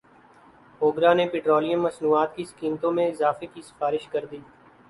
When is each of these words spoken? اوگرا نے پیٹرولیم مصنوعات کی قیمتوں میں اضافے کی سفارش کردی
اوگرا 0.81 1.11
نے 1.13 1.25
پیٹرولیم 1.33 1.81
مصنوعات 1.83 2.35
کی 2.35 2.43
قیمتوں 2.59 2.91
میں 2.91 3.07
اضافے 3.07 3.45
کی 3.53 3.61
سفارش 3.61 4.07
کردی 4.13 4.39